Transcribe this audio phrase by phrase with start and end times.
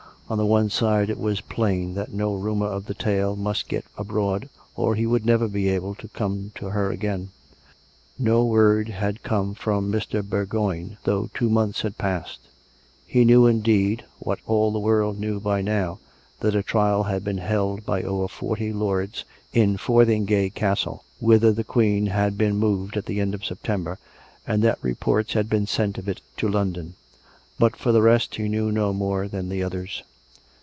[0.29, 3.83] On the one side it was plain that no rumour of the tale must get
[3.97, 7.33] abroad or he would never be able to come to her again; on the other
[7.41, 10.23] side, no word had come from Mr.
[10.23, 12.39] Bourgoign, though two months had passed.
[13.05, 15.99] He knew, indeed, what all the world knew by now,
[16.39, 21.65] that a trial had been Iield by over forty lords in Fotheringay Castle, whither the
[21.65, 23.05] Queen had been moved COME RACK!
[23.05, 23.05] COME ROPE!
[23.05, 23.99] 321 at the end of September,
[24.47, 26.93] and that reports had been sent of it to London.
[27.59, 30.03] But for the rest he knew no more than the others.